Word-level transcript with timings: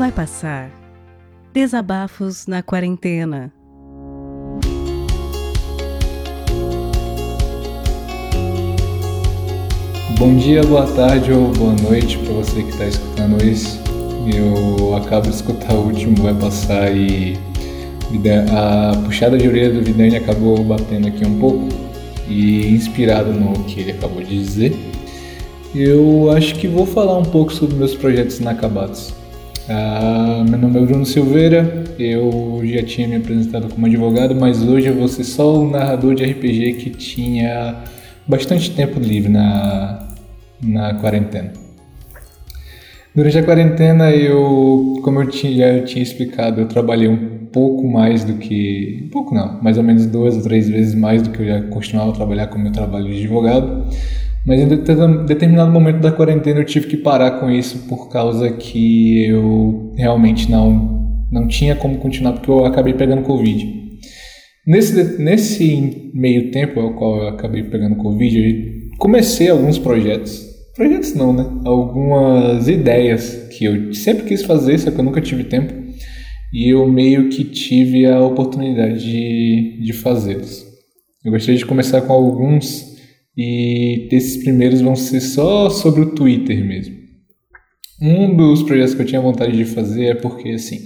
vai 0.00 0.10
passar. 0.10 0.70
Desabafos 1.52 2.46
na 2.46 2.62
quarentena. 2.62 3.52
Bom 10.18 10.36
dia, 10.36 10.62
boa 10.62 10.86
tarde 10.92 11.30
ou 11.30 11.48
boa 11.52 11.74
noite 11.82 12.16
para 12.16 12.32
você 12.32 12.62
que 12.62 12.70
está 12.70 12.86
escutando 12.86 13.44
isso. 13.44 13.78
Eu 14.34 14.96
acabo 14.96 15.28
de 15.28 15.34
escutar 15.34 15.74
o 15.74 15.88
último 15.88 16.16
Vai 16.22 16.32
Passar 16.32 16.96
e 16.96 17.38
a 18.50 18.96
puxada 19.04 19.36
de 19.36 19.46
orelha 19.46 19.74
do 19.74 19.82
Vidani 19.82 20.16
acabou 20.16 20.64
batendo 20.64 21.08
aqui 21.08 21.26
um 21.26 21.38
pouco 21.38 21.68
e 22.26 22.74
inspirado 22.74 23.34
no 23.34 23.52
que 23.64 23.80
ele 23.80 23.92
acabou 23.92 24.22
de 24.22 24.44
dizer, 24.44 24.74
eu 25.74 26.30
acho 26.34 26.54
que 26.54 26.66
vou 26.66 26.86
falar 26.86 27.18
um 27.18 27.24
pouco 27.24 27.52
sobre 27.52 27.76
meus 27.76 27.94
projetos 27.94 28.40
inacabados. 28.40 29.19
Ah, 29.72 30.44
meu 30.48 30.58
nome 30.58 30.80
é 30.80 30.84
Bruno 30.84 31.06
Silveira, 31.06 31.84
eu 31.96 32.60
já 32.64 32.82
tinha 32.82 33.06
me 33.06 33.14
apresentado 33.14 33.68
como 33.68 33.86
advogado, 33.86 34.34
mas 34.34 34.64
hoje 34.64 34.88
eu 34.88 34.96
vou 34.96 35.06
ser 35.06 35.22
só 35.22 35.62
o 35.62 35.70
narrador 35.70 36.16
de 36.16 36.24
RPG 36.24 36.72
que 36.72 36.90
tinha 36.90 37.76
bastante 38.26 38.72
tempo 38.72 38.98
livre 38.98 39.30
na, 39.30 40.08
na 40.60 40.94
quarentena. 40.94 41.52
Durante 43.14 43.38
a 43.38 43.44
quarentena, 43.44 44.10
eu, 44.10 45.00
como 45.04 45.22
eu 45.22 45.28
tinha, 45.28 45.82
tinha 45.82 46.02
explicado, 46.02 46.62
eu 46.62 46.66
trabalhei 46.66 47.06
um 47.06 47.46
pouco 47.52 47.86
mais 47.86 48.24
do 48.24 48.38
que. 48.38 49.04
Um 49.04 49.08
pouco 49.10 49.32
não, 49.32 49.62
mais 49.62 49.78
ou 49.78 49.84
menos 49.84 50.04
duas 50.04 50.34
ou 50.34 50.42
três 50.42 50.68
vezes 50.68 50.96
mais 50.96 51.22
do 51.22 51.30
que 51.30 51.42
eu 51.42 51.46
já 51.46 51.62
costumava 51.68 52.12
trabalhar 52.12 52.48
com 52.48 52.58
meu 52.58 52.72
trabalho 52.72 53.06
de 53.06 53.18
advogado. 53.18 53.86
Mas 54.46 54.60
em 54.60 54.68
determinado 55.26 55.70
momento 55.70 56.00
da 56.00 56.12
quarentena 56.12 56.60
eu 56.60 56.64
tive 56.64 56.86
que 56.86 56.96
parar 56.96 57.32
com 57.40 57.50
isso 57.50 57.86
por 57.88 58.08
causa 58.08 58.50
que 58.50 59.26
eu 59.26 59.92
realmente 59.96 60.50
não, 60.50 61.26
não 61.30 61.46
tinha 61.46 61.76
como 61.76 61.98
continuar, 61.98 62.32
porque 62.32 62.50
eu 62.50 62.64
acabei 62.64 62.94
pegando 62.94 63.22
Covid. 63.22 63.80
Nesse, 64.66 65.20
nesse 65.22 66.10
meio 66.14 66.50
tempo 66.50 66.80
ao 66.80 66.94
qual 66.94 67.22
eu 67.22 67.28
acabei 67.28 67.62
pegando 67.62 67.96
Covid, 67.96 68.38
eu 68.38 68.98
comecei 68.98 69.48
alguns 69.48 69.78
projetos. 69.78 70.48
Projetos 70.74 71.14
não, 71.14 71.32
né? 71.32 71.46
Algumas 71.64 72.68
ideias 72.68 73.48
que 73.50 73.64
eu 73.64 73.92
sempre 73.92 74.24
quis 74.24 74.42
fazer, 74.42 74.78
só 74.78 74.90
que 74.90 74.98
eu 74.98 75.04
nunca 75.04 75.20
tive 75.20 75.44
tempo. 75.44 75.74
E 76.52 76.72
eu 76.72 76.86
meio 76.88 77.28
que 77.28 77.44
tive 77.44 78.06
a 78.06 78.20
oportunidade 78.20 79.00
de, 79.04 79.82
de 79.82 79.92
fazê-los. 79.92 80.64
Eu 81.24 81.32
gostaria 81.32 81.58
de 81.58 81.66
começar 81.66 82.00
com 82.02 82.12
alguns 82.12 82.89
e 83.36 84.08
esses 84.12 84.42
primeiros 84.42 84.80
vão 84.80 84.96
ser 84.96 85.20
só 85.20 85.70
sobre 85.70 86.02
o 86.02 86.14
Twitter 86.14 86.64
mesmo. 86.64 86.94
Um 88.02 88.34
dos 88.34 88.62
projetos 88.62 88.94
que 88.94 89.02
eu 89.02 89.06
tinha 89.06 89.20
vontade 89.20 89.56
de 89.56 89.64
fazer 89.64 90.04
é 90.06 90.14
porque, 90.14 90.50
assim, 90.50 90.78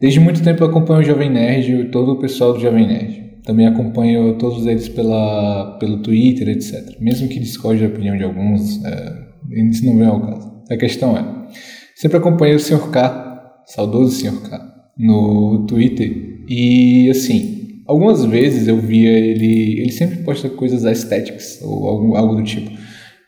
desde 0.00 0.20
muito 0.20 0.42
tempo 0.42 0.62
eu 0.62 0.68
acompanho 0.68 1.00
o 1.00 1.04
Jovem 1.04 1.30
Nerd 1.30 1.72
e 1.72 1.90
todo 1.90 2.12
o 2.12 2.18
pessoal 2.18 2.52
do 2.52 2.60
Jovem 2.60 2.86
Nerd. 2.86 3.28
Também 3.44 3.66
acompanho 3.66 4.36
todos 4.36 4.66
eles 4.66 4.90
pela, 4.90 5.78
pelo 5.80 6.02
Twitter, 6.02 6.48
etc. 6.48 7.00
Mesmo 7.00 7.28
que 7.28 7.40
discorde 7.40 7.80
da 7.80 7.88
opinião 7.88 8.16
de 8.16 8.24
alguns, 8.24 8.84
é, 8.84 9.28
isso 9.70 9.86
não 9.86 9.96
vem 9.96 10.06
ao 10.06 10.20
caso. 10.20 10.62
A 10.70 10.76
questão 10.76 11.16
é, 11.16 11.48
sempre 11.96 12.18
acompanhei 12.18 12.56
o 12.56 12.60
Sr. 12.60 12.90
K, 12.90 13.62
saudoso 13.66 14.10
Sr. 14.20 14.50
K, 14.50 14.60
no 14.98 15.64
Twitter, 15.66 16.44
e 16.46 17.08
assim, 17.08 17.57
Algumas 17.88 18.22
vezes 18.26 18.68
eu 18.68 18.78
via 18.78 19.10
ele. 19.10 19.80
Ele 19.80 19.92
sempre 19.92 20.18
posta 20.18 20.50
coisas 20.50 20.84
estéticas 20.84 21.58
ou 21.62 21.88
algo, 21.88 22.14
algo 22.14 22.34
do 22.36 22.44
tipo. 22.44 22.70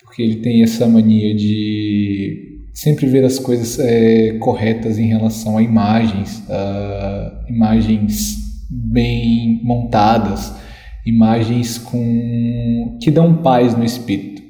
Porque 0.05 0.23
ele 0.23 0.37
tem 0.37 0.63
essa 0.63 0.87
mania 0.87 1.35
de 1.35 2.61
sempre 2.75 3.07
ver 3.07 3.25
as 3.25 3.39
coisas 3.39 3.79
é, 3.79 4.35
corretas 4.39 4.99
em 4.99 5.07
relação 5.07 5.57
a 5.57 5.63
imagens, 5.63 6.43
uh, 6.49 7.51
imagens 7.51 8.37
bem 8.71 9.61
montadas, 9.63 10.53
imagens 11.07 11.79
com 11.79 12.99
que 13.01 13.11
dão 13.11 13.43
paz 13.43 13.75
no 13.75 13.85
espírito. 13.85 14.43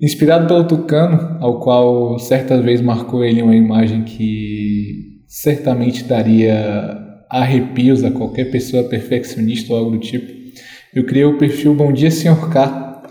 Inspirado 0.00 0.48
pelo 0.48 0.64
Tucano, 0.64 1.38
ao 1.40 1.60
qual 1.60 2.18
certa 2.18 2.60
vez 2.60 2.80
marcou 2.80 3.24
ele 3.24 3.42
uma 3.42 3.54
imagem 3.54 4.02
que 4.02 5.22
certamente 5.28 6.04
daria 6.04 7.03
arrepios 7.28 8.04
a 8.04 8.10
qualquer 8.10 8.50
pessoa 8.50 8.84
perfeccionista 8.84 9.72
ou 9.72 9.78
algo 9.78 9.90
do 9.92 9.98
tipo, 9.98 10.32
eu 10.94 11.04
criei 11.04 11.24
o 11.24 11.38
perfil 11.38 11.74
Bom 11.74 11.92
Dia 11.92 12.10
Senhor 12.10 12.50
K 12.50 13.02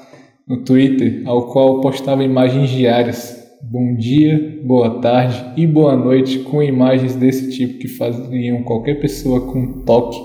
no 0.47 0.63
Twitter, 0.63 1.21
ao 1.25 1.47
qual 1.47 1.81
postava 1.81 2.23
imagens 2.23 2.69
diárias. 2.69 3.41
Bom 3.61 3.95
dia, 3.95 4.59
boa 4.65 4.99
tarde 4.99 5.41
e 5.55 5.65
boa 5.65 5.95
noite 5.95 6.39
com 6.39 6.61
imagens 6.61 7.15
desse 7.15 7.51
tipo 7.51 7.79
que 7.79 7.87
faziam 7.87 8.61
qualquer 8.63 8.99
pessoa 8.99 9.41
com 9.41 9.83
toque 9.83 10.19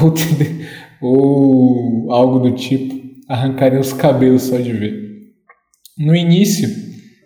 ou, 1.00 2.06
ou 2.06 2.12
algo 2.12 2.38
do 2.40 2.52
tipo 2.52 2.94
arrancarem 3.28 3.78
os 3.78 3.92
cabelos 3.92 4.42
só 4.42 4.58
de 4.58 4.72
ver. 4.72 5.04
No 5.98 6.14
início, 6.14 6.68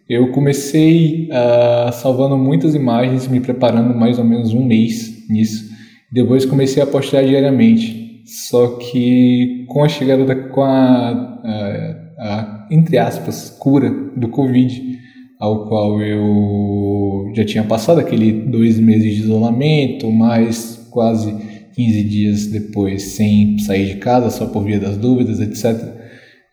eu 0.09 0.31
comecei 0.31 1.29
uh, 1.31 1.93
salvando 1.93 2.37
muitas 2.37 2.75
imagens, 2.75 3.27
me 3.27 3.41
preparando 3.41 3.95
mais 3.95 4.19
ou 4.19 4.25
menos 4.25 4.55
um 4.55 4.65
mês 4.65 5.27
nisso. 5.29 5.68
Depois 6.11 6.47
comecei 6.47 6.83
a 6.83 6.87
postar 6.87 7.23
diariamente. 7.23 8.23
Só 8.25 8.77
que 8.77 9.65
com 9.69 9.83
a 9.83 9.89
chegada 9.89 10.25
da, 10.25 10.35
com 10.35 10.63
a, 10.63 10.69
a, 11.09 12.05
a, 12.19 12.69
entre 12.71 12.99
aspas, 12.99 13.51
cura 13.59 13.91
do 14.17 14.29
Covid, 14.29 14.99
ao 15.39 15.67
qual 15.67 16.01
eu 16.03 17.33
já 17.35 17.45
tinha 17.45 17.65
passado 17.65 18.01
aquele 18.01 18.33
dois 18.33 18.79
meses 18.79 19.15
de 19.15 19.23
isolamento, 19.23 20.11
mais 20.11 20.89
quase 20.91 21.35
15 21.75 22.05
dias 22.05 22.47
depois 22.49 23.03
sem 23.03 23.59
sair 23.61 23.95
de 23.95 23.97
casa, 23.97 24.31
só 24.31 24.47
por 24.47 24.65
via 24.65 24.79
das 24.79 24.97
dúvidas, 24.97 25.41
etc. 25.41 25.97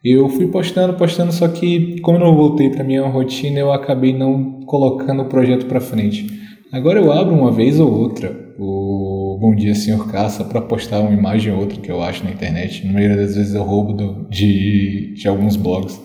Eu 0.03 0.29
fui 0.29 0.47
postando, 0.47 0.93
postando, 0.93 1.33
só 1.33 1.47
que 1.47 1.99
como 2.01 2.19
não 2.19 2.35
voltei 2.35 2.69
para 2.69 2.83
minha 2.83 3.01
rotina, 3.07 3.59
eu 3.59 3.73
acabei 3.73 4.13
não 4.13 4.61
colocando 4.65 5.23
o 5.23 5.29
projeto 5.29 5.65
para 5.65 5.81
frente. 5.81 6.27
Agora 6.71 6.99
eu 6.99 7.11
abro 7.11 7.33
uma 7.33 7.51
vez 7.51 7.79
ou 7.79 7.91
outra 7.91 8.44
o 8.57 9.37
Bom 9.39 9.53
Dia 9.53 9.75
Senhor 9.75 10.09
Caça 10.11 10.43
para 10.43 10.61
postar 10.61 11.01
uma 11.01 11.11
imagem 11.11 11.51
ou 11.51 11.59
outra 11.59 11.79
que 11.79 11.91
eu 11.91 12.01
acho 12.01 12.23
na 12.23 12.31
internet. 12.31 12.85
Na 12.85 12.93
maioria 12.93 13.17
das 13.17 13.35
vezes 13.35 13.53
eu 13.53 13.63
roubo 13.63 13.93
do, 13.93 14.29
de, 14.29 15.13
de 15.13 15.27
alguns 15.27 15.55
blogs. 15.55 16.01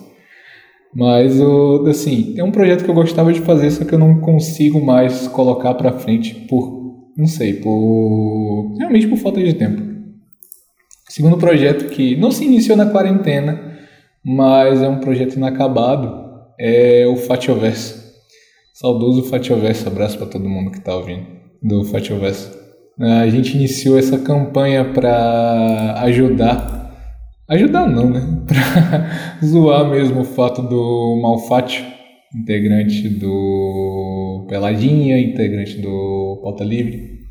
Mas, 0.93 1.39
o, 1.39 1.85
assim, 1.87 2.33
é 2.37 2.43
um 2.43 2.51
projeto 2.51 2.83
que 2.83 2.89
eu 2.89 2.95
gostava 2.95 3.31
de 3.31 3.39
fazer, 3.41 3.71
só 3.71 3.85
que 3.85 3.93
eu 3.93 3.99
não 3.99 4.19
consigo 4.19 4.83
mais 4.83 5.27
colocar 5.29 5.73
para 5.75 5.93
frente 5.93 6.35
por, 6.49 7.11
não 7.15 7.27
sei, 7.27 7.53
por 7.53 8.75
realmente 8.77 9.07
por 9.07 9.17
falta 9.17 9.41
de 9.41 9.53
tempo. 9.53 9.81
Segundo 11.07 11.37
projeto 11.37 11.89
que 11.89 12.17
não 12.17 12.31
se 12.31 12.43
iniciou 12.43 12.75
na 12.75 12.87
quarentena, 12.87 13.77
mas 14.23 14.81
é 14.81 14.89
um 14.89 14.99
projeto 14.99 15.35
inacabado, 15.35 16.13
é 16.59 17.07
o 17.07 17.15
Fatioverso. 17.15 18.01
Saudoso 18.73 19.23
Fatioverso, 19.23 19.87
abraço 19.87 20.17
para 20.17 20.27
todo 20.27 20.49
mundo 20.49 20.71
que 20.71 20.79
está 20.79 20.95
ouvindo 20.95 21.40
do 21.61 21.83
Fatioverso. 21.83 22.59
A 22.99 23.27
gente 23.29 23.55
iniciou 23.55 23.97
essa 23.97 24.17
campanha 24.19 24.85
para 24.85 26.01
ajudar, 26.03 26.93
ajudar 27.49 27.87
não, 27.87 28.09
né? 28.09 28.21
Para 28.47 29.07
zoar 29.45 29.89
mesmo 29.89 30.21
o 30.21 30.25
fato 30.25 30.61
do 30.61 31.19
Malfátio, 31.21 31.83
integrante 32.35 33.07
do 33.09 34.45
Peladinha, 34.49 35.19
integrante 35.19 35.77
do 35.79 36.39
Pauta 36.43 36.63
Livre, 36.63 37.21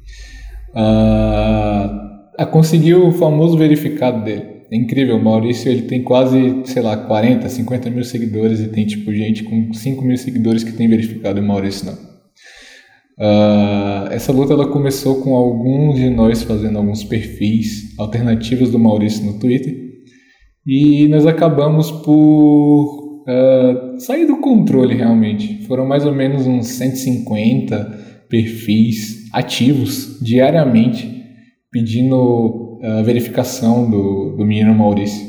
a, 0.74 2.24
a 2.38 2.46
conseguir 2.46 2.94
o 2.94 3.12
famoso 3.12 3.56
verificado 3.56 4.24
dele. 4.24 4.60
É 4.72 4.76
incrível, 4.76 5.16
o 5.16 5.22
Maurício 5.22 5.70
ele 5.70 5.82
tem 5.82 6.02
quase, 6.02 6.62
sei 6.64 6.82
lá, 6.82 6.96
40, 6.96 7.48
50 7.48 7.90
mil 7.90 8.04
seguidores 8.04 8.60
e 8.60 8.68
tem 8.68 8.86
tipo 8.86 9.12
gente 9.12 9.42
com 9.42 9.72
5 9.72 10.04
mil 10.04 10.16
seguidores 10.16 10.62
que 10.62 10.72
tem 10.72 10.88
verificado 10.88 11.40
e 11.40 11.42
o 11.42 11.46
Maurício 11.46 11.86
não. 11.86 12.09
Uh, 13.20 14.08
essa 14.12 14.32
luta 14.32 14.54
ela 14.54 14.68
começou 14.68 15.20
com 15.20 15.36
alguns 15.36 15.96
de 15.96 16.08
nós 16.08 16.42
fazendo 16.42 16.78
alguns 16.78 17.04
perfis 17.04 17.94
alternativos 17.98 18.70
do 18.70 18.78
Maurício 18.78 19.26
no 19.26 19.38
Twitter 19.38 19.76
e 20.66 21.06
nós 21.06 21.26
acabamos 21.26 21.90
por 21.90 23.24
uh, 23.28 24.00
sair 24.00 24.24
do 24.24 24.38
controle 24.38 24.94
realmente. 24.94 25.66
Foram 25.66 25.84
mais 25.84 26.06
ou 26.06 26.14
menos 26.14 26.46
uns 26.46 26.68
150 26.68 28.24
perfis 28.30 29.28
ativos 29.34 30.18
diariamente 30.22 31.22
pedindo 31.70 32.78
a 32.82 33.00
uh, 33.00 33.04
verificação 33.04 33.90
do, 33.90 34.34
do 34.34 34.46
menino 34.46 34.74
Maurício. 34.74 35.28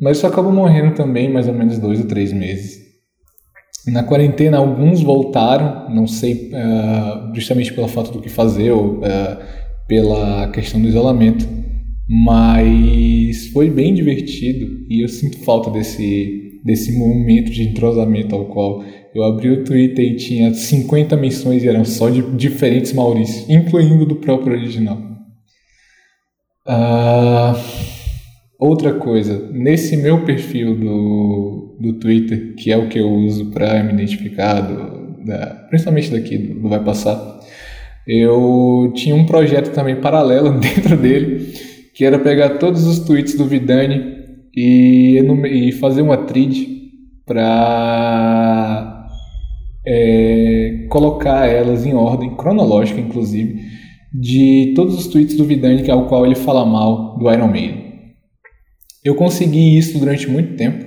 Mas 0.00 0.16
isso 0.16 0.26
acabou 0.26 0.52
morrendo 0.52 0.94
também 0.94 1.30
mais 1.30 1.48
ou 1.48 1.54
menos 1.54 1.78
dois 1.78 2.00
ou 2.00 2.06
três 2.06 2.32
meses. 2.32 2.85
Na 3.86 4.02
quarentena, 4.02 4.58
alguns 4.58 5.00
voltaram, 5.00 5.88
não 5.94 6.08
sei 6.08 6.50
uh, 6.52 7.34
justamente 7.34 7.72
pela 7.72 7.86
falta 7.86 8.10
do 8.10 8.20
que 8.20 8.28
fazer 8.28 8.72
ou 8.72 8.98
uh, 8.98 9.38
pela 9.86 10.48
questão 10.50 10.80
do 10.80 10.88
isolamento, 10.88 11.46
mas 12.08 13.48
foi 13.52 13.70
bem 13.70 13.94
divertido 13.94 14.84
e 14.88 15.04
eu 15.04 15.08
sinto 15.08 15.38
falta 15.38 15.70
desse, 15.70 16.60
desse 16.64 16.98
momento 16.98 17.52
de 17.52 17.62
entrosamento 17.62 18.34
ao 18.34 18.46
qual 18.46 18.84
Eu 19.14 19.22
abri 19.22 19.50
o 19.50 19.64
Twitter 19.64 20.04
e 20.04 20.16
tinha 20.16 20.52
50 20.52 21.16
menções 21.16 21.62
e 21.62 21.68
eram 21.68 21.84
só 21.84 22.10
de 22.10 22.22
diferentes 22.36 22.92
Maurício, 22.92 23.46
incluindo 23.48 24.04
do 24.04 24.16
próprio 24.16 24.52
original. 24.56 24.98
Uh, 26.66 27.95
outra 28.58 28.94
coisa, 28.94 29.50
nesse 29.52 29.96
meu 29.96 30.24
perfil 30.24 30.76
do, 30.76 31.76
do 31.80 31.92
Twitter, 31.94 32.54
que 32.56 32.72
é 32.72 32.76
o 32.76 32.88
que 32.88 32.98
eu 32.98 33.08
uso 33.08 33.50
para 33.50 33.82
me 33.82 33.92
identificar, 33.92 34.60
do, 34.60 35.24
da, 35.24 35.66
principalmente 35.68 36.10
daqui 36.10 36.38
do 36.38 36.68
Vai 36.68 36.82
Passar, 36.82 37.40
eu 38.06 38.92
tinha 38.94 39.14
um 39.14 39.26
projeto 39.26 39.72
também 39.72 39.96
paralelo 39.96 40.52
dentro 40.60 40.96
dele, 40.96 41.52
que 41.94 42.04
era 42.04 42.18
pegar 42.18 42.58
todos 42.58 42.86
os 42.86 43.00
tweets 43.00 43.36
do 43.36 43.44
Vidani 43.44 44.16
e, 44.54 45.18
e 45.46 45.72
fazer 45.72 46.02
uma 46.02 46.18
trid 46.18 46.76
para 47.26 49.08
é, 49.86 50.86
colocar 50.88 51.46
elas 51.46 51.84
em 51.84 51.94
ordem 51.94 52.36
cronológica, 52.36 53.00
inclusive, 53.00 53.60
de 54.14 54.72
todos 54.74 54.96
os 54.96 55.08
tweets 55.08 55.36
do 55.36 55.44
Vidani 55.44 55.82
que 55.82 55.90
é 55.90 56.02
qual 56.02 56.24
ele 56.24 56.34
fala 56.34 56.64
mal 56.64 57.18
do 57.18 57.30
Iron 57.30 57.48
Maiden. 57.48 57.85
Eu 59.06 59.14
consegui 59.14 59.78
isso 59.78 60.00
durante 60.00 60.28
muito 60.28 60.56
tempo. 60.56 60.84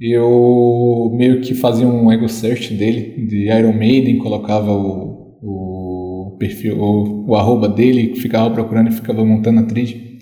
Eu 0.00 1.10
meio 1.16 1.40
que 1.40 1.52
fazia 1.52 1.84
um 1.84 2.12
ego 2.12 2.28
search 2.28 2.72
dele, 2.74 3.26
de 3.26 3.50
Iron 3.52 3.72
Maiden, 3.72 4.18
colocava 4.18 4.70
o, 4.70 5.36
o 5.42 6.36
perfil, 6.38 6.78
o, 6.78 7.26
o 7.28 7.34
arroba 7.34 7.68
dele, 7.68 8.14
ficava 8.14 8.48
procurando 8.54 8.90
e 8.90 8.94
ficava 8.94 9.24
montando 9.24 9.58
a. 9.58 10.20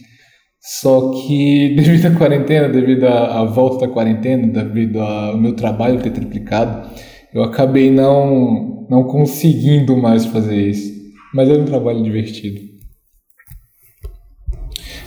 Só 0.59 1.11
que 1.11 1.75
devido 1.77 2.07
à 2.07 2.17
quarentena, 2.17 2.71
devido 2.71 3.05
à, 3.05 3.45
volta 3.45 3.87
da 3.87 3.93
quarentena, 3.93 4.47
devido 4.47 4.99
ao 4.99 5.37
meu 5.37 5.55
trabalho 5.55 6.01
ter 6.01 6.13
triplicado, 6.13 6.89
eu 7.35 7.43
acabei 7.43 7.91
não, 7.91 8.87
não 8.89 9.05
conseguindo 9.05 9.95
mais 9.99 10.25
fazer 10.25 10.67
isso. 10.67 10.91
Mas 11.35 11.51
era 11.51 11.61
um 11.61 11.67
trabalho 11.67 12.03
divertido. 12.03 12.59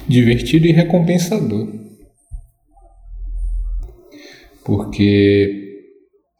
Divertido 0.07 0.67
e 0.67 0.71
recompensador. 0.71 1.84
Porque 4.65 5.65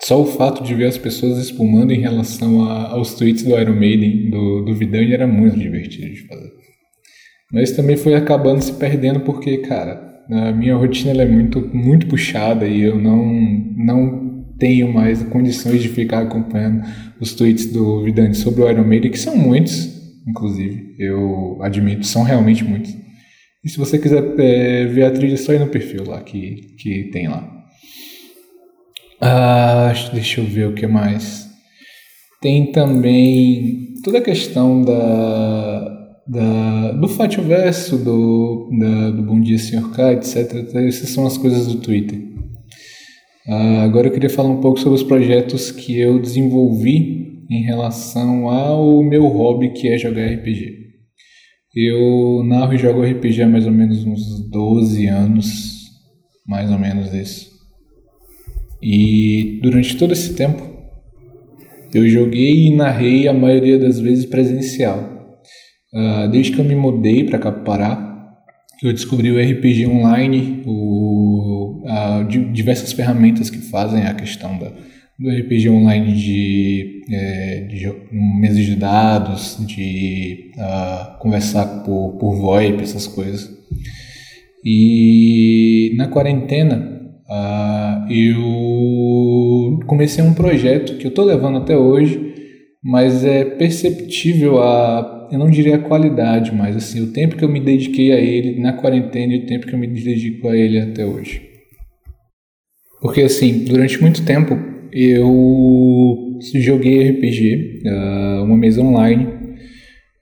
só 0.02 0.22
o 0.22 0.26
fato 0.26 0.64
de 0.64 0.74
ver 0.74 0.88
as 0.88 0.98
pessoas 0.98 1.38
espumando 1.38 1.92
em 1.92 2.02
relação 2.02 2.68
a, 2.68 2.92
aos 2.92 3.14
tweets 3.14 3.44
do 3.44 3.58
Iron 3.58 3.76
Maiden, 3.76 4.30
do, 4.30 4.66
do 4.66 4.74
Vidani, 4.74 5.14
era 5.14 5.28
muito 5.28 5.58
divertido 5.58 6.10
de 6.10 6.28
fazer. 6.28 6.52
Mas 7.52 7.72
também 7.72 7.96
foi 7.96 8.16
acabando 8.16 8.62
se 8.62 8.74
perdendo 8.74 9.22
porque, 9.22 9.60
cara, 9.60 10.24
a 10.30 10.52
minha 10.52 10.76
rotina 10.76 11.22
é 11.22 11.26
muito, 11.26 11.62
muito 11.74 12.08
puxada 12.08 12.68
e 12.68 12.82
eu 12.82 13.00
não, 13.00 13.26
não 13.78 14.56
tenho 14.58 14.92
mais 14.92 15.22
condições 15.24 15.82
de 15.82 15.90
ficar 15.90 16.24
acompanhando 16.24 16.84
os 17.20 17.34
tweets 17.34 17.72
do 17.72 18.04
Vidani 18.04 18.34
sobre 18.34 18.64
o 18.64 18.70
Iron 18.70 18.84
Maiden, 18.84 19.12
que 19.12 19.20
são 19.20 19.38
muitos, 19.38 19.90
inclusive, 20.28 20.96
eu 20.98 21.58
admito, 21.62 22.06
são 22.06 22.24
realmente 22.24 22.64
muitos. 22.64 22.96
E 23.64 23.70
se 23.70 23.78
você 23.78 23.98
quiser 23.98 24.24
é, 24.40 24.86
ver 24.86 25.04
a 25.04 25.12
trilha, 25.12 25.34
é 25.34 25.38
só 25.38 25.54
ir 25.54 25.60
no 25.60 25.68
perfil 25.68 26.04
lá 26.06 26.22
que, 26.22 26.76
que 26.78 27.10
tem 27.12 27.28
lá. 27.28 27.55
Ah, 29.28 29.92
deixa 30.14 30.40
eu 30.40 30.46
ver 30.46 30.68
o 30.68 30.76
que 30.76 30.86
mais. 30.86 31.50
Tem 32.40 32.72
também 32.72 33.96
toda 34.04 34.20
a 34.20 34.22
questão 34.22 34.84
da, 34.84 36.20
da, 36.28 36.92
do 36.92 37.08
Fátio 37.08 37.42
Verso, 37.42 37.98
do, 37.98 38.70
da, 38.80 39.10
do 39.10 39.24
Bom 39.24 39.42
Dia 39.42 39.58
Senhor 39.58 39.92
K, 39.94 40.14
etc. 40.14 40.54
Essas 40.76 41.10
são 41.10 41.26
as 41.26 41.40
coisas 41.40 41.66
do 41.66 41.80
Twitter. 41.80 42.20
Uh, 43.48 43.80
agora 43.82 44.10
eu 44.10 44.12
queria 44.12 44.30
falar 44.30 44.50
um 44.50 44.62
pouco 44.62 44.80
sobre 44.80 44.96
os 45.00 45.04
projetos 45.04 45.72
que 45.72 46.00
eu 46.00 46.22
desenvolvi 46.22 47.48
em 47.50 47.64
relação 47.64 48.48
ao 48.48 49.02
meu 49.02 49.26
hobby, 49.26 49.72
que 49.72 49.88
é 49.88 49.98
jogar 49.98 50.28
RPG. 50.28 50.72
Eu 51.76 52.44
narro 52.44 52.76
e 52.76 52.78
jogo 52.78 53.04
RPG 53.04 53.42
há 53.42 53.48
mais 53.48 53.66
ou 53.66 53.72
menos 53.72 54.06
uns 54.06 54.48
12 54.52 55.08
anos, 55.08 55.90
mais 56.48 56.70
ou 56.70 56.78
menos 56.78 57.12
isso. 57.12 57.55
E 58.82 59.60
durante 59.62 59.98
todo 59.98 60.14
esse 60.14 60.34
tempo, 60.36 60.76
eu 61.94 62.08
joguei 62.10 62.68
e 62.68 62.76
narrei 62.76 63.28
a 63.28 63.34
maioria 63.34 63.80
das 63.80 64.00
vezes 64.00 64.26
presencial. 64.26 65.40
Uh, 65.94 66.30
desde 66.30 66.52
que 66.52 66.60
eu 66.60 66.66
me 66.66 66.76
mudei 66.76 67.24
para 67.24 67.40
Capará, 67.40 68.06
eu 68.84 68.92
descobri 68.92 69.32
o 69.32 69.40
RPG 69.40 69.88
online, 69.88 70.62
o, 70.66 71.84
uh, 71.86 72.52
diversas 72.52 72.92
ferramentas 72.92 73.50
que 73.50 73.60
fazem 73.60 74.06
a 74.06 74.14
questão 74.14 74.58
da, 74.60 74.74
do 75.18 75.30
RPG 75.30 75.70
online 75.70 76.14
de, 76.14 77.02
é, 77.10 77.60
de 77.62 77.92
mesas 78.12 78.66
de 78.66 78.76
dados, 78.76 79.58
de 79.66 80.52
uh, 80.58 81.18
conversar 81.20 81.84
por, 81.84 82.18
por 82.20 82.36
VoIP, 82.36 82.84
essas 82.84 83.08
coisas. 83.08 83.50
E 84.64 85.94
na 85.96 86.08
quarentena 86.08 86.95
uh, 87.30 88.12
eu 88.12 89.80
comecei 89.86 90.24
um 90.24 90.34
projeto 90.34 90.98
que 90.98 91.06
eu 91.06 91.10
estou 91.10 91.26
levando 91.26 91.58
até 91.58 91.78
hoje, 91.78 92.34
mas 92.84 93.26
é 93.26 93.44
perceptível 93.46 94.62
a 94.62 95.16
eu 95.32 95.40
não 95.40 95.50
diria 95.50 95.76
a 95.76 95.80
qualidade, 95.80 96.54
mas 96.54 96.76
assim, 96.76 97.02
o 97.02 97.12
tempo 97.12 97.36
que 97.36 97.44
eu 97.44 97.50
me 97.50 97.60
dediquei 97.60 98.12
a 98.12 98.20
ele 98.20 98.60
na 98.60 98.74
quarentena 98.74 99.34
e 99.34 99.40
o 99.40 99.46
tempo 99.46 99.66
que 99.66 99.74
eu 99.74 99.80
me 99.80 99.88
dedico 99.88 100.48
a 100.48 100.56
ele 100.56 100.80
até 100.80 101.06
hoje. 101.06 101.42
Porque 103.02 103.22
assim, 103.22 103.66
durante 103.66 104.02
muito 104.02 104.24
tempo 104.24 104.58
eu 104.92 106.40
joguei 106.56 107.10
RPG, 107.10 107.82
uh, 107.86 108.44
uma 108.44 108.58
mesa 108.58 108.82
online, 108.82 109.28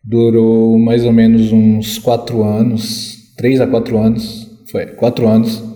durou 0.03 0.77
mais 0.77 1.05
ou 1.05 1.13
menos 1.13 1.51
uns 1.51 1.97
4 1.99 2.43
anos, 2.43 3.33
3 3.37 3.61
a 3.61 3.67
4 3.67 3.97
anos, 3.97 4.63
foi 4.69 4.85
4 4.87 5.27
anos. 5.27 5.72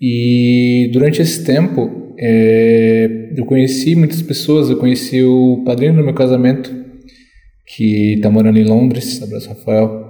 E 0.00 0.88
durante 0.92 1.20
esse 1.20 1.44
tempo 1.44 2.14
é, 2.18 3.32
eu 3.36 3.44
conheci 3.44 3.94
muitas 3.94 4.22
pessoas, 4.22 4.70
eu 4.70 4.78
conheci 4.78 5.22
o 5.22 5.62
padrinho 5.64 5.94
do 5.94 6.04
meu 6.04 6.14
casamento, 6.14 6.74
que 7.66 8.14
está 8.14 8.30
morando 8.30 8.58
em 8.58 8.64
Londres, 8.64 9.22
abraço 9.22 9.48
Rafael, 9.48 10.08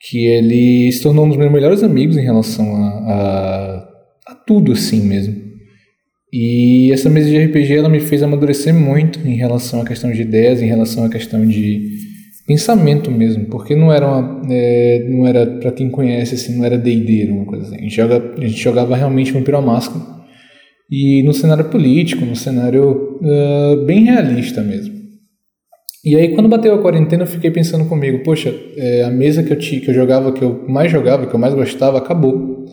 que 0.00 0.26
ele 0.26 0.90
se 0.90 1.02
tornou 1.02 1.24
um 1.24 1.28
dos 1.28 1.36
meus 1.36 1.52
melhores 1.52 1.82
amigos 1.82 2.16
em 2.16 2.22
relação 2.22 2.74
a, 2.76 2.88
a, 2.88 3.88
a 4.28 4.34
tudo 4.46 4.72
assim 4.72 5.00
mesmo. 5.00 5.52
E 6.32 6.90
essa 6.90 7.10
mesa 7.10 7.28
de 7.28 7.38
RPG 7.38 7.74
ela 7.74 7.88
me 7.90 8.00
fez 8.00 8.22
amadurecer 8.22 8.72
muito 8.72 9.18
em 9.20 9.36
relação 9.36 9.82
à 9.82 9.84
questão 9.84 10.10
de 10.10 10.22
ideias, 10.22 10.62
em 10.62 10.66
relação 10.66 11.04
à 11.04 11.10
questão 11.10 11.46
de 11.46 11.91
pensamento 12.46 13.10
mesmo, 13.10 13.46
porque 13.46 13.74
não 13.74 13.92
era 13.92 14.06
uma, 14.06 14.42
é, 14.50 15.06
não 15.08 15.26
era 15.26 15.46
para 15.46 15.72
quem 15.72 15.90
conhece 15.90 16.34
assim, 16.34 16.56
não 16.56 16.64
era 16.64 16.78
D&D, 16.78 17.30
uma 17.30 17.44
coisa 17.44 17.66
assim. 17.66 17.76
A 17.76 17.82
gente, 17.82 17.94
joga, 17.94 18.34
a 18.36 18.46
gente 18.46 18.60
jogava 18.60 18.96
realmente 18.96 19.36
um 19.36 19.42
piromasco 19.42 20.00
e 20.90 21.22
no 21.22 21.32
cenário 21.32 21.70
político, 21.70 22.24
no 22.24 22.36
cenário 22.36 23.18
uh, 23.22 23.84
bem 23.86 24.04
realista 24.04 24.62
mesmo. 24.62 25.02
E 26.04 26.16
aí, 26.16 26.34
quando 26.34 26.48
bateu 26.48 26.74
a 26.74 26.82
quarentena, 26.82 27.22
eu 27.22 27.28
fiquei 27.28 27.50
pensando 27.50 27.88
comigo, 27.88 28.24
poxa, 28.24 28.52
é, 28.76 29.02
a 29.04 29.10
mesa 29.10 29.42
que 29.42 29.52
eu, 29.52 29.56
que 29.56 29.88
eu 29.88 29.94
jogava, 29.94 30.32
que 30.32 30.42
eu 30.42 30.64
mais 30.68 30.90
jogava, 30.90 31.26
que 31.26 31.34
eu 31.34 31.38
mais 31.38 31.54
gostava, 31.54 31.96
acabou. 31.96 32.66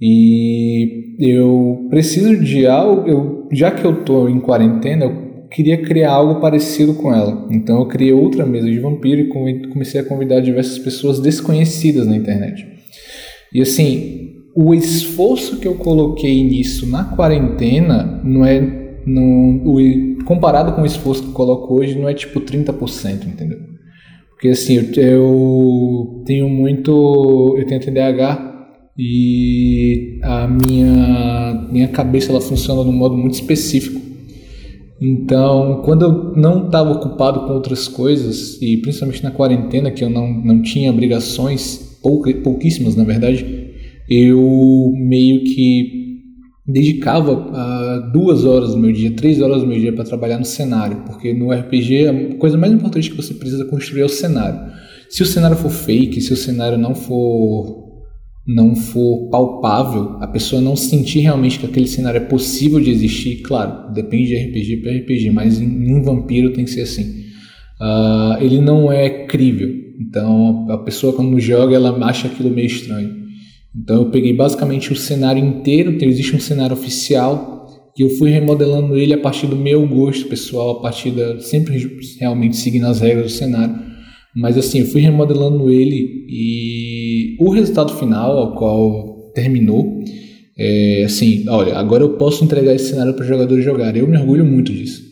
E 0.00 1.16
eu 1.18 1.86
preciso 1.90 2.36
de 2.36 2.66
algo, 2.66 3.08
eu, 3.08 3.48
já 3.52 3.72
que 3.72 3.84
eu 3.84 4.00
estou 4.00 4.30
em 4.30 4.40
quarentena, 4.40 5.04
eu 5.04 5.23
queria 5.54 5.80
criar 5.80 6.12
algo 6.12 6.40
parecido 6.40 6.94
com 6.94 7.14
ela. 7.14 7.46
Então 7.50 7.78
eu 7.78 7.86
criei 7.86 8.12
outra 8.12 8.44
mesa 8.44 8.68
de 8.68 8.78
vampiro 8.80 9.20
e 9.20 9.68
comecei 9.68 10.00
a 10.00 10.04
convidar 10.04 10.40
diversas 10.40 10.78
pessoas 10.78 11.20
desconhecidas 11.20 12.06
na 12.06 12.16
internet. 12.16 12.66
E 13.52 13.62
assim, 13.62 14.42
o 14.54 14.74
esforço 14.74 15.60
que 15.60 15.68
eu 15.68 15.76
coloquei 15.76 16.42
nisso 16.42 16.88
na 16.88 17.04
quarentena 17.04 18.20
não 18.24 18.44
é 18.44 18.84
não, 19.06 19.62
o, 19.64 20.24
comparado 20.24 20.72
com 20.72 20.82
o 20.82 20.86
esforço 20.86 21.22
que 21.22 21.28
eu 21.28 21.34
coloco 21.34 21.74
hoje, 21.74 21.98
não 21.98 22.08
é 22.08 22.14
tipo 22.14 22.40
30%, 22.40 23.26
entendeu? 23.26 23.58
Porque 24.30 24.48
assim, 24.48 24.74
eu, 24.74 25.02
eu 25.02 26.22
tenho 26.26 26.48
muito. 26.48 27.54
Eu 27.58 27.66
tenho 27.66 27.80
TDAH 27.80 28.52
e 28.98 30.18
a 30.22 30.48
minha, 30.48 31.68
minha 31.70 31.88
cabeça 31.88 32.30
ela 32.30 32.40
funciona 32.40 32.82
de 32.82 32.88
um 32.88 32.92
modo 32.92 33.16
muito 33.16 33.34
específico. 33.34 34.03
Então, 35.06 35.82
quando 35.84 36.02
eu 36.02 36.32
não 36.34 36.64
estava 36.64 36.90
ocupado 36.92 37.40
com 37.40 37.52
outras 37.52 37.86
coisas, 37.86 38.60
e 38.62 38.78
principalmente 38.78 39.22
na 39.22 39.30
quarentena, 39.30 39.90
que 39.90 40.02
eu 40.02 40.08
não, 40.08 40.32
não 40.32 40.62
tinha 40.62 40.90
obrigações, 40.90 41.98
pouquíssimas 42.42 42.96
na 42.96 43.04
verdade, 43.04 43.44
eu 44.08 44.92
meio 44.96 45.44
que 45.44 46.04
dedicava 46.66 47.32
uh, 47.32 48.12
duas 48.12 48.46
horas 48.46 48.70
do 48.70 48.78
meu 48.78 48.92
dia, 48.92 49.10
três 49.10 49.42
horas 49.42 49.60
do 49.60 49.66
meu 49.66 49.78
dia 49.78 49.92
para 49.92 50.04
trabalhar 50.04 50.38
no 50.38 50.44
cenário, 50.46 51.02
porque 51.04 51.34
no 51.34 51.52
RPG 51.52 52.08
a 52.08 52.34
coisa 52.36 52.56
mais 52.56 52.72
importante 52.72 53.10
que 53.10 53.16
você 53.16 53.34
precisa 53.34 53.66
construir 53.66 54.00
é 54.00 54.06
o 54.06 54.08
cenário. 54.08 54.72
Se 55.10 55.22
o 55.22 55.26
cenário 55.26 55.56
for 55.56 55.70
fake, 55.70 56.18
se 56.22 56.32
o 56.32 56.36
cenário 56.36 56.78
não 56.78 56.94
for 56.94 57.83
não 58.46 58.76
for 58.76 59.30
palpável, 59.30 60.18
a 60.20 60.26
pessoa 60.26 60.60
não 60.60 60.76
sentir 60.76 61.20
realmente 61.20 61.58
que 61.58 61.66
aquele 61.66 61.86
cenário 61.86 62.18
é 62.18 62.24
possível 62.24 62.78
de 62.78 62.90
existir, 62.90 63.36
claro, 63.42 63.92
depende 63.92 64.28
de 64.28 64.36
RPG 64.36 64.76
para 64.78 64.92
RPG, 64.92 65.30
mas 65.30 65.60
em, 65.60 65.66
em 65.66 66.02
vampiro 66.02 66.52
tem 66.52 66.64
que 66.64 66.70
ser 66.70 66.82
assim. 66.82 67.24
Uh, 67.80 68.42
ele 68.42 68.60
não 68.60 68.92
é 68.92 69.26
crível. 69.26 69.84
Então 69.98 70.66
a 70.70 70.78
pessoa 70.78 71.12
quando 71.12 71.38
joga 71.40 71.74
ela 71.74 71.96
acha 72.06 72.28
aquilo 72.28 72.50
meio 72.50 72.66
estranho. 72.66 73.24
Então 73.74 74.02
eu 74.02 74.10
peguei 74.10 74.32
basicamente 74.32 74.92
o 74.92 74.96
cenário 74.96 75.44
inteiro, 75.44 75.92
então 75.92 76.06
existe 76.06 76.36
um 76.36 76.40
cenário 76.40 76.74
oficial 76.74 77.54
e 77.98 78.02
eu 78.02 78.10
fui 78.10 78.30
remodelando 78.30 78.96
ele 78.96 79.14
a 79.14 79.18
partir 79.18 79.46
do 79.46 79.56
meu 79.56 79.86
gosto 79.86 80.26
pessoal, 80.26 80.78
a 80.78 80.82
partir 80.82 81.10
da 81.12 81.40
sempre 81.40 81.76
realmente 82.20 82.56
seguindo 82.56 82.86
as 82.86 83.00
regras 83.00 83.32
do 83.32 83.36
cenário. 83.36 83.93
Mas 84.36 84.58
assim, 84.58 84.80
eu 84.80 84.86
fui 84.86 85.00
remodelando 85.00 85.70
ele 85.70 86.26
e 86.28 87.36
o 87.38 87.50
resultado 87.50 87.92
final 87.94 88.36
ao 88.36 88.56
qual 88.56 89.32
terminou 89.32 90.02
é 90.56 91.04
assim, 91.04 91.48
olha, 91.48 91.76
agora 91.76 92.04
eu 92.04 92.16
posso 92.16 92.44
entregar 92.44 92.74
esse 92.74 92.90
cenário 92.90 93.14
para 93.14 93.22
os 93.22 93.28
jogadores 93.28 93.64
jogarem. 93.64 94.00
Eu 94.00 94.08
me 94.08 94.16
orgulho 94.16 94.44
muito 94.44 94.72
disso. 94.72 95.02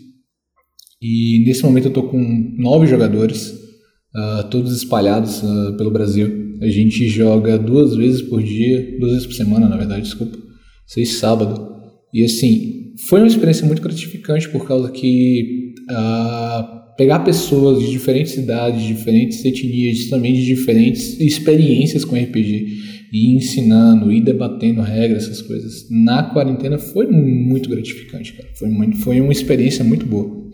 E 1.00 1.42
nesse 1.44 1.64
momento 1.64 1.86
eu 1.86 1.88
estou 1.88 2.04
com 2.04 2.54
nove 2.56 2.86
jogadores, 2.86 3.50
uh, 3.50 4.48
todos 4.50 4.74
espalhados 4.76 5.42
uh, 5.42 5.76
pelo 5.76 5.90
Brasil. 5.90 6.56
A 6.60 6.68
gente 6.68 7.08
joga 7.08 7.58
duas 7.58 7.96
vezes 7.96 8.22
por 8.22 8.40
dia, 8.40 8.98
duas 9.00 9.12
vezes 9.12 9.26
por 9.26 9.34
semana, 9.34 9.68
na 9.68 9.76
verdade, 9.76 10.02
desculpa, 10.02 10.38
seis 10.86 11.14
sábado. 11.14 11.72
E 12.14 12.24
assim, 12.24 12.92
foi 13.08 13.18
uma 13.18 13.26
experiência 13.26 13.66
muito 13.66 13.82
gratificante 13.82 14.48
por 14.48 14.64
causa 14.64 14.92
que 14.92 15.61
uh, 15.92 16.96
pegar 16.96 17.20
pessoas 17.20 17.80
de 17.80 17.90
diferentes 17.90 18.32
cidades, 18.32 18.82
de 18.82 18.88
diferentes 18.88 19.44
etnias, 19.44 20.08
também 20.08 20.32
de 20.32 20.44
diferentes 20.44 21.20
experiências 21.20 22.04
com 22.04 22.16
RPG 22.16 22.66
e 23.12 23.34
ensinando 23.36 24.10
e 24.10 24.20
debatendo 24.20 24.80
regras, 24.80 25.24
essas 25.24 25.42
coisas 25.42 25.86
na 25.90 26.22
quarentena 26.22 26.78
foi 26.78 27.06
muito 27.06 27.68
gratificante, 27.68 28.32
cara. 28.32 28.48
Foi, 28.58 28.68
muito, 28.68 28.96
foi 28.96 29.20
uma 29.20 29.32
experiência 29.32 29.84
muito 29.84 30.06
boa. 30.06 30.50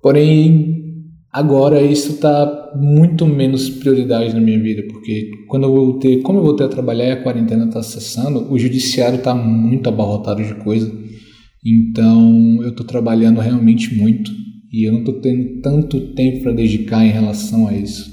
Porém, 0.00 0.82
agora 1.30 1.82
isso 1.82 2.12
está 2.12 2.72
muito 2.76 3.26
menos 3.26 3.68
prioridade 3.68 4.32
na 4.34 4.40
minha 4.40 4.60
vida, 4.60 4.82
porque 4.88 5.30
quando 5.46 5.64
eu 5.64 5.74
voltei, 5.74 6.22
como 6.22 6.38
eu 6.38 6.42
voltei 6.42 6.66
a 6.66 6.70
trabalhar 6.70 7.06
e 7.06 7.12
a 7.12 7.22
quarentena 7.22 7.66
está 7.66 7.82
cessando, 7.82 8.50
o 8.50 8.58
judiciário 8.58 9.18
está 9.18 9.34
muito 9.34 9.88
abarrotado 9.88 10.42
de 10.42 10.54
coisa. 10.54 10.90
Então, 11.64 12.62
eu 12.62 12.70
estou 12.70 12.86
trabalhando 12.86 13.40
realmente 13.40 13.94
muito 13.94 14.30
e 14.74 14.88
eu 14.88 14.92
não 14.92 14.98
estou 15.00 15.20
tendo 15.20 15.60
tanto 15.60 16.00
tempo 16.14 16.42
para 16.42 16.52
dedicar 16.52 17.06
em 17.06 17.10
relação 17.12 17.68
a 17.68 17.76
isso. 17.76 18.12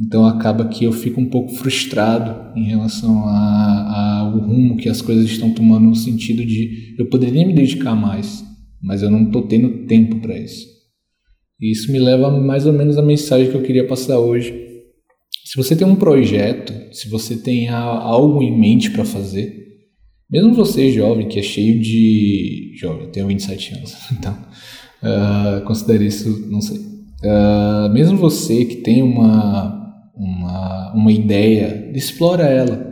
Então 0.00 0.24
acaba 0.24 0.68
que 0.68 0.84
eu 0.84 0.92
fico 0.92 1.20
um 1.20 1.28
pouco 1.28 1.52
frustrado 1.54 2.56
em 2.56 2.62
relação 2.62 3.24
ao 3.28 4.38
rumo 4.38 4.76
que 4.76 4.88
as 4.88 5.02
coisas 5.02 5.24
estão 5.24 5.52
tomando 5.52 5.88
no 5.88 5.96
sentido 5.96 6.46
de 6.46 6.94
eu 6.96 7.06
poderia 7.06 7.44
me 7.44 7.52
dedicar 7.52 7.96
mais, 7.96 8.44
mas 8.80 9.02
eu 9.02 9.10
não 9.10 9.24
estou 9.24 9.48
tendo 9.48 9.86
tempo 9.86 10.20
para 10.20 10.38
isso. 10.38 10.64
E 11.60 11.72
isso 11.72 11.90
me 11.90 11.98
leva 11.98 12.30
mais 12.30 12.64
ou 12.64 12.72
menos 12.72 12.96
à 12.96 13.02
mensagem 13.02 13.50
que 13.50 13.56
eu 13.56 13.62
queria 13.62 13.84
passar 13.84 14.20
hoje. 14.20 14.54
Se 15.44 15.56
você 15.56 15.74
tem 15.74 15.88
um 15.88 15.96
projeto, 15.96 16.72
se 16.94 17.08
você 17.08 17.36
tem 17.36 17.68
algo 17.68 18.40
em 18.44 18.56
mente 18.56 18.92
para 18.92 19.04
fazer, 19.04 19.58
mesmo 20.30 20.54
você 20.54 20.92
jovem, 20.92 21.26
que 21.26 21.40
é 21.40 21.42
cheio 21.42 21.80
de. 21.80 22.74
Jovem, 22.76 23.06
eu 23.06 23.10
tenho 23.10 23.26
27 23.26 23.74
anos, 23.74 23.96
então 24.16 24.38
uh, 25.02 25.64
considere 25.64 26.06
isso, 26.06 26.46
não 26.50 26.60
sei. 26.60 26.78
Uh, 26.78 27.92
mesmo 27.92 28.16
você 28.16 28.64
que 28.64 28.76
tem 28.76 29.02
uma, 29.02 29.92
uma, 30.14 30.92
uma 30.94 31.12
ideia, 31.12 31.90
explora 31.94 32.44
ela. 32.44 32.86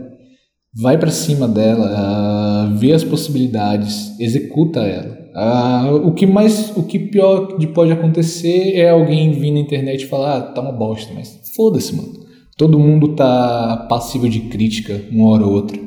Vai 0.79 0.97
para 0.97 1.09
cima 1.09 1.47
dela, 1.47 2.69
uh, 2.69 2.77
vê 2.77 2.93
as 2.93 3.03
possibilidades, 3.03 4.19
executa 4.19 4.81
ela. 4.81 5.17
Ah, 5.39 5.91
o 5.91 6.13
que 6.13 6.25
mais, 6.25 6.75
o 6.75 6.81
que 6.81 6.97
pior 6.97 7.59
pode 7.73 7.91
acontecer 7.91 8.73
é 8.75 8.89
alguém 8.89 9.31
vir 9.31 9.51
na 9.51 9.59
internet 9.59 10.01
e 10.01 10.07
falar, 10.07 10.37
ah, 10.37 10.41
tá 10.41 10.61
uma 10.61 10.71
bosta, 10.71 11.13
mas 11.13 11.39
foda-se, 11.55 11.95
mano. 11.95 12.09
Todo 12.57 12.79
mundo 12.79 13.09
tá 13.09 13.85
passivo 13.87 14.27
de 14.27 14.39
crítica 14.41 14.99
uma 15.11 15.29
hora 15.29 15.45
ou 15.45 15.53
outra. 15.53 15.79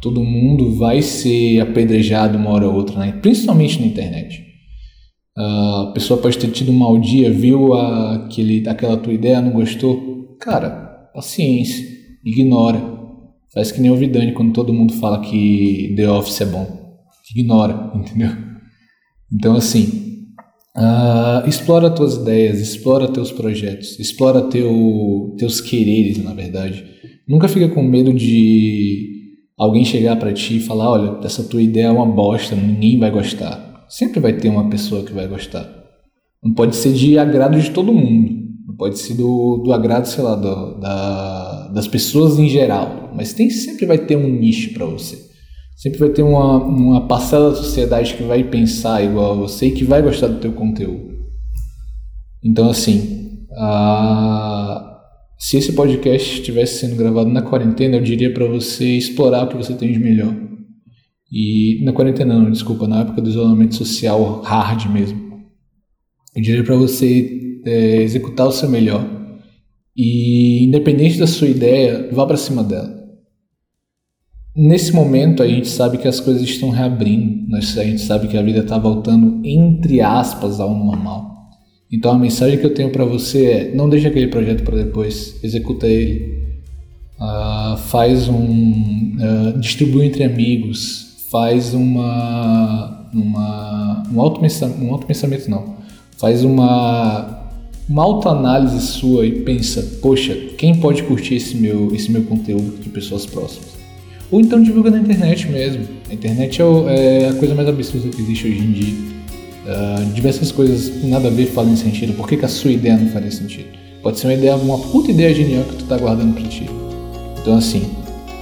Todo 0.00 0.24
mundo 0.24 0.72
vai 0.72 1.02
ser 1.02 1.60
apedrejado 1.60 2.38
uma 2.38 2.48
hora 2.50 2.66
ou 2.66 2.74
outra, 2.74 2.98
né? 2.98 3.18
principalmente 3.20 3.78
na 3.78 3.86
internet. 3.86 4.47
A 5.40 5.92
pessoa 5.94 6.20
pode 6.20 6.36
ter 6.36 6.50
tido 6.50 6.72
um 6.72 6.78
mau 6.78 6.98
dia, 6.98 7.30
viu 7.30 7.72
aquele, 7.72 8.68
aquela 8.68 8.96
tua 8.96 9.12
ideia, 9.12 9.40
não 9.40 9.52
gostou. 9.52 10.36
Cara, 10.40 10.70
paciência, 11.14 11.86
ignora. 12.24 12.82
Faz 13.54 13.70
que 13.70 13.80
nem 13.80 13.88
o 13.88 13.96
Vidani 13.96 14.32
quando 14.32 14.52
todo 14.52 14.74
mundo 14.74 14.92
fala 14.94 15.20
que 15.20 15.94
The 15.96 16.10
Office 16.10 16.40
é 16.40 16.44
bom. 16.44 16.66
Ignora, 17.36 17.92
entendeu? 17.94 18.30
Então, 19.32 19.54
assim, 19.54 20.26
uh, 20.76 21.48
explora 21.48 21.88
tuas 21.88 22.16
ideias, 22.16 22.58
explora 22.58 23.06
teus 23.06 23.30
projetos, 23.30 23.96
explora 24.00 24.42
teu, 24.42 25.36
teus 25.38 25.60
quereres, 25.60 26.22
na 26.22 26.34
verdade. 26.34 26.84
Nunca 27.28 27.46
fica 27.46 27.68
com 27.68 27.82
medo 27.82 28.12
de 28.12 29.36
alguém 29.56 29.84
chegar 29.84 30.16
para 30.16 30.32
ti 30.32 30.56
e 30.56 30.60
falar: 30.60 30.90
olha, 30.90 31.24
essa 31.24 31.44
tua 31.44 31.62
ideia 31.62 31.86
é 31.86 31.90
uma 31.92 32.06
bosta, 32.06 32.56
ninguém 32.56 32.98
vai 32.98 33.10
gostar. 33.12 33.67
Sempre 33.88 34.20
vai 34.20 34.34
ter 34.34 34.48
uma 34.48 34.68
pessoa 34.68 35.02
que 35.02 35.12
vai 35.12 35.26
gostar. 35.26 35.66
Não 36.42 36.52
pode 36.52 36.76
ser 36.76 36.92
de 36.92 37.18
agrado 37.18 37.60
de 37.60 37.70
todo 37.70 37.92
mundo. 37.92 38.38
Não 38.66 38.76
pode 38.76 38.98
ser 38.98 39.14
do, 39.14 39.58
do 39.58 39.72
agrado, 39.72 40.06
sei 40.06 40.22
lá, 40.22 40.34
do, 40.34 40.78
da, 40.78 41.68
das 41.68 41.88
pessoas 41.88 42.38
em 42.38 42.48
geral. 42.48 43.10
Mas 43.14 43.32
tem, 43.32 43.48
sempre 43.50 43.86
vai 43.86 43.98
ter 43.98 44.16
um 44.16 44.28
nicho 44.28 44.74
para 44.74 44.86
você. 44.86 45.28
Sempre 45.76 46.00
vai 46.00 46.08
ter 46.10 46.22
uma, 46.22 46.56
uma 46.56 47.06
parcela 47.06 47.50
da 47.50 47.56
sociedade 47.56 48.14
que 48.14 48.22
vai 48.22 48.44
pensar 48.44 49.02
igual 49.02 49.32
a 49.32 49.36
você 49.36 49.66
e 49.66 49.72
que 49.72 49.84
vai 49.84 50.02
gostar 50.02 50.26
do 50.26 50.40
teu 50.40 50.52
conteúdo. 50.52 51.16
Então, 52.44 52.68
assim, 52.68 53.46
se 55.38 55.56
esse 55.56 55.72
podcast 55.72 56.34
estivesse 56.34 56.80
sendo 56.80 56.96
gravado 56.96 57.30
na 57.30 57.42
quarentena, 57.42 57.96
eu 57.96 58.02
diria 58.02 58.32
para 58.32 58.46
você 58.46 58.84
explorar 58.96 59.44
o 59.44 59.48
que 59.48 59.56
você 59.56 59.72
tem 59.74 59.92
de 59.92 59.98
melhor. 59.98 60.34
E 61.30 61.80
na 61.84 61.92
quarentena 61.92 62.38
não, 62.38 62.50
desculpa, 62.50 62.88
na 62.88 63.00
época 63.00 63.20
do 63.20 63.28
isolamento 63.28 63.74
social 63.74 64.40
hard 64.42 64.90
mesmo. 64.90 65.28
Eu 66.34 66.42
diria 66.42 66.64
para 66.64 66.76
você 66.76 67.60
é, 67.64 68.02
executar 68.02 68.46
o 68.46 68.52
seu 68.52 68.68
melhor. 68.68 69.06
E 69.96 70.64
independente 70.64 71.18
da 71.18 71.26
sua 71.26 71.48
ideia, 71.48 72.08
vá 72.12 72.24
para 72.24 72.36
cima 72.36 72.62
dela. 72.62 72.96
Nesse 74.56 74.92
momento, 74.92 75.42
a 75.42 75.46
gente 75.46 75.68
sabe 75.68 75.98
que 75.98 76.08
as 76.08 76.18
coisas 76.18 76.42
estão 76.42 76.70
reabrindo, 76.70 77.54
a 77.54 77.60
gente 77.60 78.00
sabe 78.00 78.26
que 78.26 78.36
a 78.36 78.42
vida 78.42 78.60
está 78.60 78.78
voltando, 78.78 79.40
entre 79.44 80.00
aspas, 80.00 80.58
ao 80.58 80.74
normal. 80.74 81.28
Então, 81.92 82.12
a 82.12 82.18
mensagem 82.18 82.58
que 82.58 82.66
eu 82.66 82.74
tenho 82.74 82.90
para 82.90 83.04
você 83.04 83.46
é: 83.46 83.74
não 83.74 83.88
deixe 83.88 84.06
aquele 84.06 84.28
projeto 84.28 84.62
para 84.62 84.76
depois, 84.76 85.38
executa 85.42 85.86
ele. 85.86 86.38
Uh, 87.20 87.76
faz 87.76 88.28
um. 88.28 89.16
Uh, 89.16 89.58
distribui 89.58 90.06
entre 90.06 90.24
amigos, 90.24 91.07
faz 91.30 91.74
uma. 91.74 93.06
uma 93.12 94.02
um 94.12 94.20
autopensamento, 94.20 94.84
um 94.84 94.92
autopensamento 94.92 95.50
não. 95.50 95.76
Faz 96.16 96.44
uma. 96.44 97.36
Uma 97.88 98.02
autoanálise 98.02 98.86
sua 98.86 99.24
e 99.24 99.40
pensa, 99.40 99.82
poxa, 100.02 100.34
quem 100.58 100.74
pode 100.74 101.02
curtir 101.04 101.36
esse 101.36 101.56
meu, 101.56 101.94
esse 101.94 102.12
meu 102.12 102.22
conteúdo 102.24 102.82
de 102.82 102.90
pessoas 102.90 103.24
próximas? 103.24 103.78
Ou 104.30 104.42
então 104.42 104.62
divulga 104.62 104.90
na 104.90 104.98
internet 104.98 105.48
mesmo. 105.48 105.84
A 106.10 106.12
internet 106.12 106.60
é, 106.60 107.22
é 107.22 107.28
a 107.30 107.32
coisa 107.32 107.54
mais 107.54 107.66
absurda 107.66 108.10
que 108.10 108.20
existe 108.20 108.46
hoje 108.46 108.58
em 108.58 108.72
dia. 108.72 108.94
Uh, 109.64 110.12
diversas 110.12 110.52
coisas 110.52 111.02
nada 111.04 111.28
a 111.28 111.30
ver 111.30 111.46
fazem 111.46 111.76
sentido. 111.76 112.12
Por 112.12 112.28
que, 112.28 112.36
que, 112.36 112.44
a 112.44 112.48
sua 112.48 112.72
ideia 112.72 112.94
não 112.94 113.08
faria 113.08 113.30
sentido? 113.30 113.68
Pode 114.02 114.18
ser 114.18 114.26
uma 114.26 114.34
ideia, 114.34 114.56
uma 114.56 114.78
puta 114.78 115.10
ideia 115.10 115.34
genial 115.34 115.64
que 115.64 115.76
tu 115.76 115.84
tá 115.84 115.96
guardando 115.96 116.34
pra 116.34 116.46
ti. 116.46 116.68
Então 117.40 117.56
assim, 117.56 117.90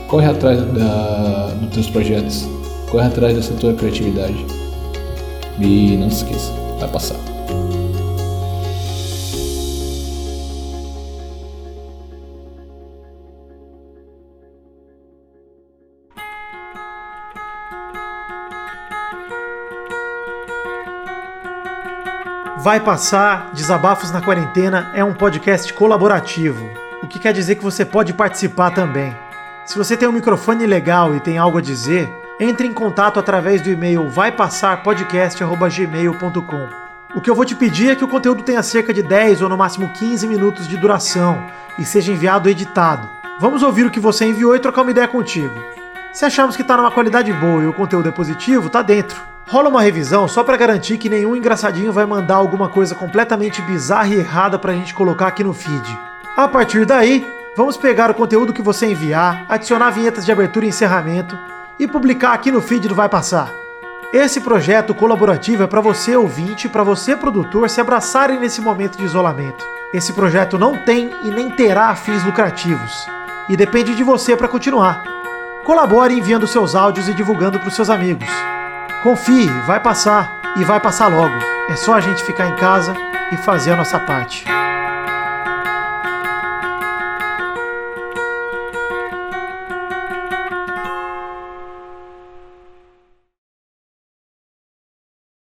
corre 0.09 0.27
atrás 0.27 0.59
da, 0.73 1.55
dos 1.61 1.71
teus 1.73 1.89
projetos, 1.89 2.49
corre 2.91 3.07
atrás 3.07 3.35
dessa 3.35 3.55
tua 3.55 3.75
criatividade. 3.75 4.47
E 5.59 5.97
não 5.97 6.11
se 6.11 6.25
esqueça, 6.25 6.53
vai 6.79 6.89
passar. 6.89 7.17
Vai 22.67 22.81
Passar, 22.81 23.53
Desabafos 23.55 24.11
na 24.11 24.21
Quarentena 24.21 24.91
é 24.93 25.05
um 25.05 25.15
podcast 25.15 25.73
colaborativo, 25.73 26.69
o 27.01 27.07
que 27.07 27.21
quer 27.21 27.33
dizer 27.33 27.55
que 27.55 27.63
você 27.63 27.85
pode 27.85 28.13
participar 28.13 28.73
também. 28.73 29.17
Se 29.65 29.79
você 29.79 29.97
tem 29.97 30.09
um 30.09 30.13
microfone 30.13 30.67
legal 30.67 31.15
e 31.15 31.21
tem 31.21 31.39
algo 31.39 31.59
a 31.59 31.61
dizer, 31.61 32.13
entre 32.39 32.67
em 32.67 32.73
contato 32.73 33.19
através 33.19 33.63
do 33.63 33.71
e-mail 33.71 34.07
vaipassarpodcast.gmail.com. 34.09 36.69
O 37.15 37.21
que 37.21 37.31
eu 37.31 37.35
vou 37.35 37.47
te 37.47 37.55
pedir 37.55 37.91
é 37.91 37.97
que 37.97 38.05
o 38.05 38.09
conteúdo 38.09 38.43
tenha 38.43 38.63
cerca 38.63 38.93
de 38.93 39.03
10 39.03 39.41
ou 39.41 39.49
no 39.49 39.57
máximo 39.57 39.89
15 39.89 40.27
minutos 40.27 40.69
de 40.69 40.77
duração 40.77 41.43
e 41.79 41.85
seja 41.85 42.13
enviado 42.13 42.51
editado. 42.51 43.09
Vamos 43.41 43.63
ouvir 43.63 43.87
o 43.87 43.91
que 43.91 44.01
você 44.01 44.27
enviou 44.27 44.55
e 44.55 44.61
trocar 44.61 44.83
uma 44.83 44.91
ideia 44.91 45.09
contigo. 45.09 45.55
Se 46.13 46.27
achamos 46.27 46.57
que 46.57 46.65
tá 46.65 46.77
numa 46.77 46.91
qualidade 46.91 47.33
boa 47.33 47.63
e 47.63 47.67
o 47.67 47.73
conteúdo 47.73 48.09
é 48.09 48.13
positivo, 48.13 48.69
tá 48.69 48.83
dentro. 48.83 49.23
Rola 49.49 49.69
uma 49.69 49.81
revisão 49.81 50.29
só 50.29 50.43
para 50.43 50.57
garantir 50.57 50.99
que 50.99 51.09
nenhum 51.09 51.37
engraçadinho 51.37 51.93
vai 51.93 52.05
mandar 52.05 52.35
alguma 52.35 52.69
coisa 52.69 52.93
completamente 52.95 53.63
bizarra 53.63 54.09
e 54.09 54.19
errada 54.19 54.59
pra 54.59 54.75
gente 54.75 54.93
colocar 54.93 55.29
aqui 55.29 55.45
no 55.45 55.55
feed. 55.55 55.99
A 56.37 56.49
partir 56.49 56.85
daí, 56.85 57.25
vamos 57.57 57.77
pegar 57.77 58.11
o 58.11 58.15
conteúdo 58.15 58.53
que 58.53 58.61
você 58.61 58.87
enviar, 58.87 59.47
adicionar 59.49 59.91
vinhetas 59.91 60.27
de 60.27 60.33
abertura 60.33 60.67
e 60.67 60.69
encerramento 60.69 61.39
e 61.79 61.87
publicar 61.87 62.33
aqui 62.33 62.51
no 62.51 62.61
feed 62.61 62.89
do 62.89 62.95
Vai 62.95 63.09
Passar. 63.09 63.53
Esse 64.13 64.41
projeto 64.41 64.95
colaborativo 64.95 65.63
é 65.63 65.67
para 65.67 65.81
você 65.81 66.17
ouvinte 66.17 66.69
para 66.69 66.83
você 66.83 67.17
produtor 67.17 67.69
se 67.69 67.81
abraçarem 67.81 68.39
nesse 68.39 68.61
momento 68.61 68.97
de 68.97 69.05
isolamento. 69.05 69.65
Esse 69.93 70.13
projeto 70.13 70.59
não 70.59 70.85
tem 70.85 71.11
e 71.25 71.31
nem 71.31 71.51
terá 71.51 71.95
fins 71.95 72.25
lucrativos 72.25 73.07
e 73.49 73.57
depende 73.57 73.95
de 73.95 74.03
você 74.03 74.37
para 74.37 74.49
continuar. 74.49 75.03
Colabore 75.65 76.15
enviando 76.15 76.47
seus 76.47 76.75
áudios 76.75 77.09
e 77.09 77.15
divulgando 77.15 77.59
para 77.59 77.69
os 77.69 77.75
seus 77.75 77.91
amigos. 77.91 78.29
Confie, 79.03 79.49
vai 79.67 79.81
passar 79.81 80.41
e 80.57 80.65
vai 80.65 80.81
passar 80.81 81.09
logo. 81.09 81.37
É 81.69 81.77
só 81.77 81.95
a 81.95 82.01
gente 82.01 82.25
ficar 82.25 82.49
em 82.49 82.57
casa 82.57 82.95
e 83.33 83.37
fazer 83.37 83.73
a 83.73 83.77
nossa 83.77 83.99
parte. 83.99 84.56